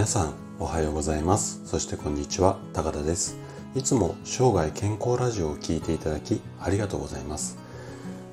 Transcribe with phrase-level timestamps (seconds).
[0.00, 1.60] 皆さんおはようございます。
[1.66, 3.36] そしてこんにちは高田です。
[3.74, 7.58] いつも生涯健康ラジオを聴いていただきありがとうございます。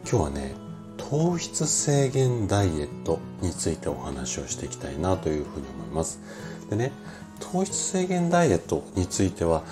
[0.09, 0.55] 今日はね
[0.95, 6.21] 糖質制限ダイエットについてお話をしていきたいなというふうに思います。
[6.69, 6.93] でね
[7.41, 9.63] 糖質制限ダイエットについては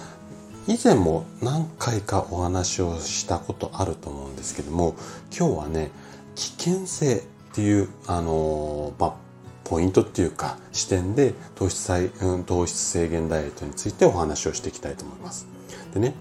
[0.68, 4.96] 以前も何回かお話をしたことあると思うんですけども
[5.34, 5.92] 今日はね
[6.36, 7.22] 危険性っ
[7.54, 9.25] ていうあのまあ
[9.66, 12.10] ポイントっていうか視点で糖質
[12.46, 15.48] 糖質制限ダイエットについてお話をしていきたいと思います。
[15.94, 16.14] でね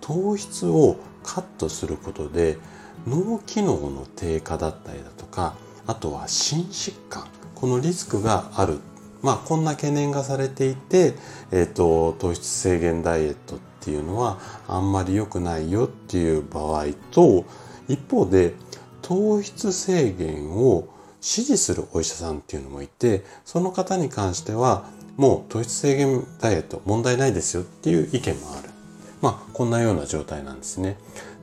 [0.00, 2.58] 糖質をカットすることで
[3.06, 8.78] 脳機能の低下だったりだとかあとは心疾患このリスクがある
[9.22, 11.14] まあこんな懸念がされていて、
[11.50, 17.44] えーと、と糖質制限ダイエットっていうのはあんまり良くないよっていう場合と
[17.88, 18.54] 一方で
[19.02, 20.88] 糖質制限を
[21.24, 24.84] 支持するお医者さんっていうのもいてその方に関しては
[25.16, 28.68] もう糖質制限ダイエット問題ないですよっていう意見もある。
[29.22, 30.98] まあこんなような状態なんですね。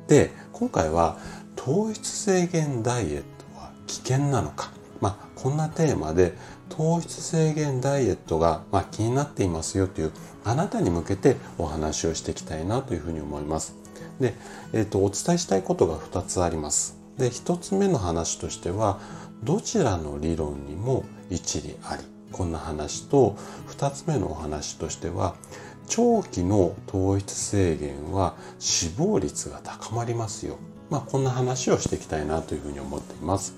[0.08, 1.18] で今回は
[1.56, 4.70] 糖質制限ダイエットは危険なのか。
[5.00, 6.36] まあこんなテーマで
[6.70, 10.12] 糖質制限ダイエットが、まあ、気になっていますよという
[10.46, 13.76] あなたに向けてお話をしていきたいなというふうに思います。
[14.20, 14.36] で、
[14.74, 17.01] えー、とお伝えしたいことが2つあります。
[17.22, 19.00] で1つ目の話としては
[19.44, 25.36] どちらの理論にも一理ありこんな話と2つ目のお話としては
[25.88, 30.58] 長期の糖質制限は死亡率が高まりますよ。
[30.90, 33.54] まあこんな話をしていきたいなというふうに思っています。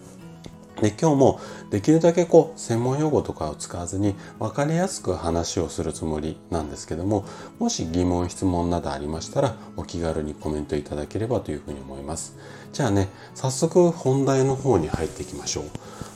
[0.83, 1.39] で今日も
[1.71, 7.25] できるだけこう専門用語とかを使わずに分かりやすく話をするつもりなんですけども
[7.57, 12.35] もし疑問質問などありましたらお気軽にコメントいただければというふうに思います。
[12.73, 15.63] じゃあね早速本題の方に入っていきましょう。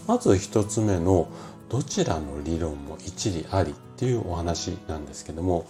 [0.06, 1.30] まず一つ目の
[1.70, 5.66] どちらの理論も一理ありっていうお話なんですけども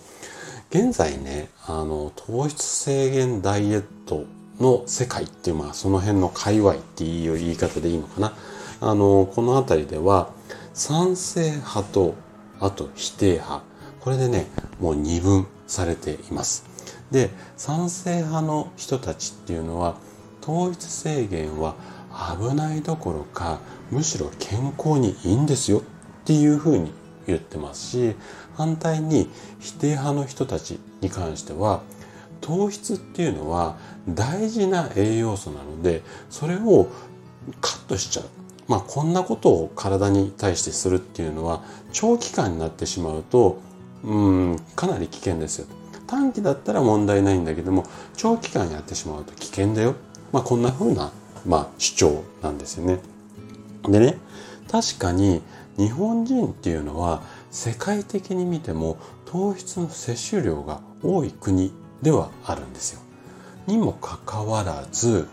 [0.70, 4.26] 現在ねあの糖質制限ダイエット
[4.60, 8.34] の世界っていうまあその辺の界隈っていう言い方でいいのかな。
[8.80, 10.32] あのこの辺りでは
[10.74, 12.16] 賛成派と
[12.60, 13.62] あと否定派
[14.00, 14.48] これでね
[14.80, 16.66] もう二分されています。
[17.12, 19.96] で賛成派の人たちっていうのは
[20.42, 21.76] 糖質制限は
[22.40, 23.60] 危ないどころか
[23.92, 25.82] むしろ健康にいいんですよっ
[26.26, 26.92] ていうふうに
[27.26, 28.16] 言ってますし
[28.56, 31.82] 反対に否定派の人たちに関しては
[32.42, 33.78] 糖質っていうのは
[34.08, 36.88] 大事な栄養素なのでそれを
[37.62, 38.47] カットしちゃう。
[38.68, 43.60] まあこんなことを体に対してするっていうのは長期間になってしまうと
[44.04, 44.16] う
[44.54, 45.68] んかなり危険ですよ。
[46.06, 47.86] 短期だったら問題ないんだけども
[48.16, 49.96] 長期間やってしまうと危険だよ。
[50.32, 51.12] まあこんな風な
[51.46, 53.00] まあ主張なんですよね。
[53.84, 54.18] でね
[54.70, 55.42] 確かに
[55.78, 63.02] 日本人っていうのは世界的に見ても糖質の摂取量が多い国ではあるんですよ。
[63.68, 65.28] にもかかわらず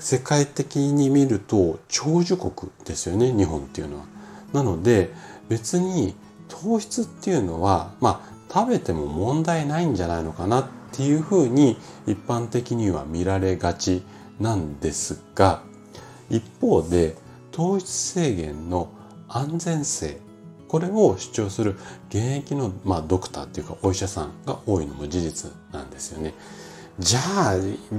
[0.00, 4.04] 世界的に見ると長寿国ですよね日本っていうのは。
[4.52, 5.12] なので
[5.48, 6.14] 別に
[6.48, 14.02] 糖質っていうのはまあ食べても問題ないんじゃないのかなっていうふうに一般的には見られがち
[14.40, 15.62] なんですが
[16.28, 17.16] 一方で
[17.52, 18.88] 糖質制限の
[19.28, 20.18] 安全性
[20.66, 21.76] これを主張する
[22.08, 26.32] 現役の、まあ、ドクターっていうかお医者さんが多いのも事実なんですよね。
[27.00, 27.54] じゃあ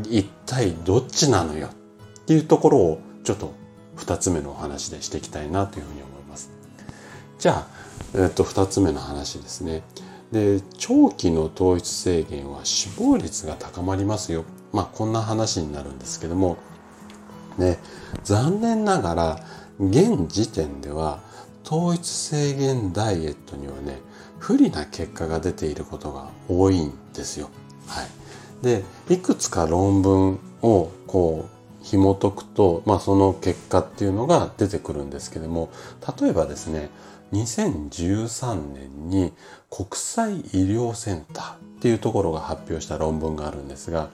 [0.09, 1.69] 一体どっちなのよ
[2.31, 3.53] ていうところをちょっと
[3.97, 6.49] 2つ目のお話でしていきたいなというふうに思います。
[7.39, 7.67] じゃあ、
[8.15, 9.83] えっと、2つ目の話ですね。
[10.31, 14.45] で長期の糖質制限は死亡率が高まりますよ。
[14.71, 16.55] まあこんな話になるんですけども、
[17.57, 17.79] ね、
[18.23, 19.39] 残念ながら
[19.77, 21.19] 現時点では
[21.65, 23.99] 糖質制限ダイエットにはね
[24.39, 27.49] 不利な結果が出ていることが多いんですよ。
[27.87, 28.07] はい、
[28.61, 35.69] でいくつか論文をこう紐解くと、まあ、その結果っていうのが出てくるんですけども
[36.21, 36.89] 例えばですね
[37.33, 39.33] 2013年に
[39.69, 44.09] 国際医療センターっていうところが発表した論文があるんですが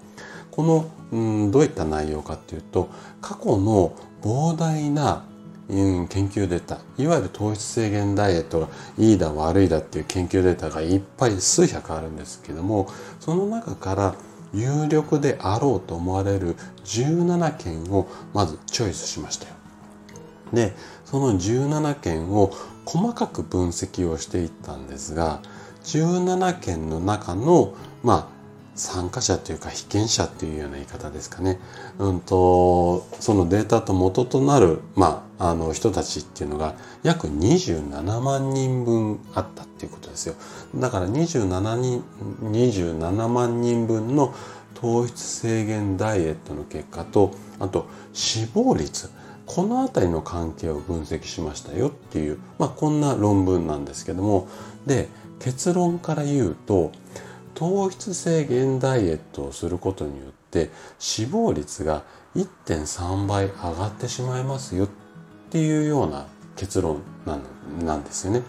[0.51, 2.89] この、うん、どういった内容かっていうと
[3.21, 5.25] 過去の膨大な
[5.69, 8.67] うん、研究データいわゆる糖質制限ダイエットが
[8.97, 12.87] いいだ悪いだっていう研究データがいっぱい数百あるんですけども
[13.19, 14.15] その中から
[14.57, 16.55] 有力であろうと思われる
[16.85, 19.53] 17件をまずチョイスしましたよ。
[20.53, 20.73] で
[21.05, 22.51] その17件を
[22.85, 25.41] 細かく分析をしていったんですが
[25.83, 28.37] 17件の中のまあ
[28.77, 31.59] 参加者というか被験者っていうような言い方ですかね、
[31.97, 40.35] うんと、そのデータと元となる、まあ、あの人たちっていうのが約27万人分あったっていうことですよ。
[40.75, 42.03] だから27人、
[42.43, 44.33] 27万人分の
[44.73, 49.09] 糖質制限ダイエットの結果と、あと死亡率。
[49.45, 54.47] このあたりの関係を分析しましたよっていう、まあこんな論文なんですけども、
[54.85, 55.07] で、
[55.39, 56.91] 結論から言うと、
[57.57, 60.69] 糖質制限ダイエットをすることによって
[60.99, 62.03] 死亡率が
[62.35, 64.87] 1.3倍上がってしまいますよっ
[65.47, 68.43] っていうような結論なんですよね。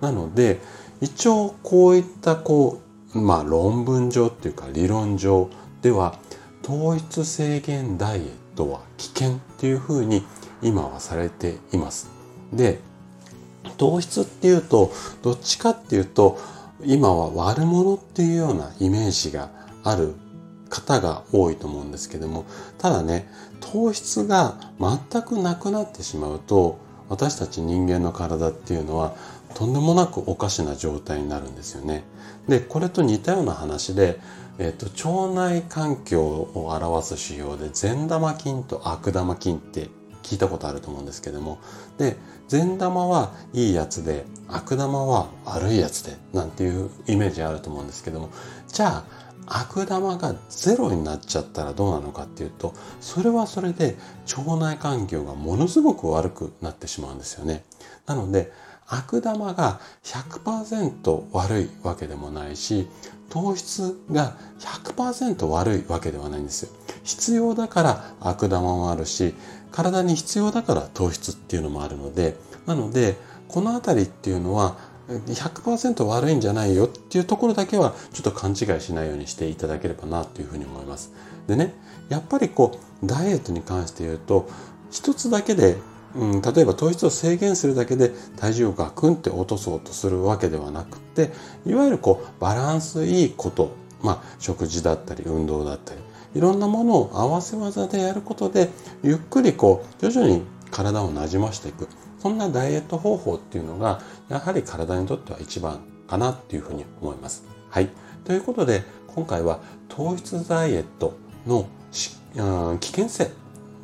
[0.00, 0.60] なので
[1.00, 2.80] 一応こういったこ
[3.14, 5.50] うまあ論文上っていうか理論上
[5.82, 6.18] では
[6.62, 10.22] 糖質制限ダイエットは危険っていうふうに
[10.62, 12.10] 今はされています。
[12.52, 12.80] で
[13.76, 14.92] 糖質っていうと
[15.22, 16.38] どっちかっていうと
[16.84, 19.50] 今は悪者っていうようなイメージが
[19.84, 20.14] ある
[20.70, 22.46] 方が多いと思うんですけども
[22.78, 23.28] ただね
[23.60, 26.78] 糖質が全くなくなってしまうと
[27.10, 29.14] 私たち人間の体っていうのは
[29.54, 32.04] とんでもなくおかしな状態になるんですよね。
[32.48, 34.20] でこれと似たような話で、
[34.58, 34.86] えっと、
[35.26, 39.88] 腸内環境を表す指標で善玉菌と悪玉菌って
[40.22, 41.58] 聞いたことあると思うんですけども
[41.98, 42.16] で
[42.48, 48.30] 善玉はいいやつで悪玉は悪いやつでなんていうイメージあると思うんですけども
[48.68, 49.04] じゃあ
[49.46, 53.96] 悪玉がゼロになっちゃったらどうなのかっていうとそれはそれで
[54.36, 57.64] 腸内環境がものすごく悪くなってしまうんですよね。
[58.06, 58.52] なので
[58.86, 62.88] 悪玉が100%悪いわけでもないし
[63.28, 66.70] 糖質が100%悪いわけではないんですよ。
[67.04, 69.34] 必要だから悪玉もあるし
[69.70, 73.16] 体に必要だから糖質っていうのもあるのでなので
[73.48, 74.76] この辺りっていうのは
[75.10, 81.12] 100%悪いんじゃないよっていうところだけはちょっと勘違いしないようにしていただければなというふうに思います。
[81.46, 81.74] でね
[82.08, 84.48] やっぱりこうダイエットに関して言うと
[84.90, 85.76] 一つだけで
[86.14, 91.30] うん、例えば糖質を制限するだけで体重をガクンって落とそうとするわけではなくて
[91.64, 96.00] いわゆるこうバランスいいことまあ食事だったり運動だったり
[96.34, 98.70] いろんなものを合わせ技でやることで
[99.02, 101.88] ゆっくりこう徐々に体をなじましていく
[102.20, 107.44] そんなダイエット方法っていうのがやはり体にとっては一番かなっていうふうに思います。
[107.70, 107.88] はい。
[108.24, 111.14] ということで今回は糖質ダイエット
[111.46, 111.66] の
[112.78, 113.30] 危険性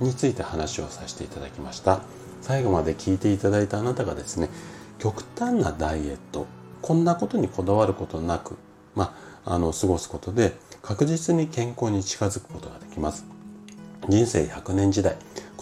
[0.00, 2.00] について話をさせていただきました。
[2.42, 4.48] 最後まで聞いていただいたあなたがですね、
[4.98, 6.46] 極端なダイエット、
[6.82, 8.56] こんなことにこだわることなく、
[8.94, 13.24] まあ、あの、過ごすことで確実に健康に近づくことができます。
[14.08, 15.16] 人生100年時代、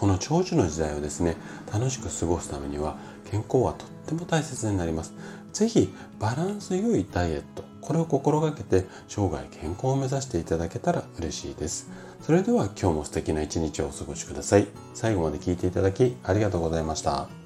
[0.05, 1.35] この長寿の時代をですね、
[1.73, 2.99] 楽しく過ごすためには
[3.31, 5.15] 健康はとっても大切になります。
[5.55, 11.89] ぜひバランス良いダイエット、これを心がけて生涯健康を目指していただけたら嬉しいです。
[12.21, 14.67] それでは今日も素敵な一日をお過ごしください。
[14.93, 17.44] 最後まで聞いていただきありがとうございました。